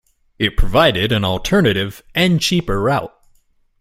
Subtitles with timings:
[0.39, 3.13] It provided an alternative and cheaper route.